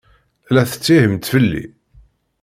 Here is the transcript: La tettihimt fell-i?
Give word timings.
La 0.53 0.63
tettihimt 0.69 1.29
fell-i? 1.31 1.65